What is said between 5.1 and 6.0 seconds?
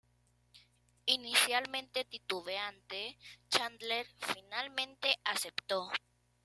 aceptó.